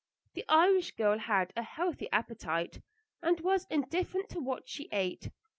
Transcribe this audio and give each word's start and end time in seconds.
The 0.33 0.43
Irish 0.49 0.95
girl 0.95 1.19
had 1.19 1.53
a 1.55 1.61
healthy 1.61 2.09
appetite, 2.11 2.81
and 3.21 3.39
was 3.41 3.67
indifferent 3.69 4.29
to 4.29 4.39
what 4.39 4.67
she 4.67 4.89
ate. 4.91 5.29